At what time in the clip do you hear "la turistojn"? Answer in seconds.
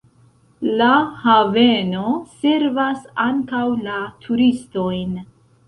3.91-5.17